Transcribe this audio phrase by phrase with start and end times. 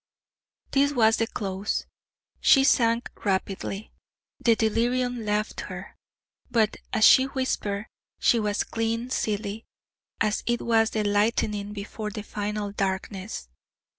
[0.71, 1.85] This was the close.
[2.39, 3.91] She sank rapidly:
[4.39, 5.95] the delirium left her;
[6.49, 7.85] but, as she whispered,
[8.19, 9.63] she was "clean silly";
[10.19, 13.47] it was the lightening before the final darkness.